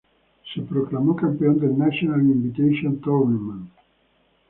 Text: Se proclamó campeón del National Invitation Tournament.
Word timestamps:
Se 0.51 0.63
proclamó 0.63 1.15
campeón 1.15 1.59
del 1.59 1.77
National 1.77 2.21
Invitation 2.21 2.99
Tournament. 3.01 3.69